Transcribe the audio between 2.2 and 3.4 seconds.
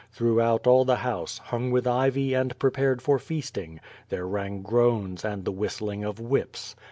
and prepared for